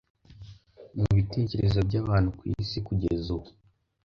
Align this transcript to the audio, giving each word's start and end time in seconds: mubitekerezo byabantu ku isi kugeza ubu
mubitekerezo 0.95 1.79
byabantu 1.87 2.29
ku 2.37 2.43
isi 2.53 2.77
kugeza 2.87 3.27
ubu 3.37 3.49